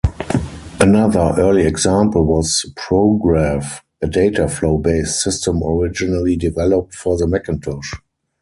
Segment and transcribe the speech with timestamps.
[0.79, 7.93] Another early example was Prograph, a dataflow-based system originally developed for the Macintosh.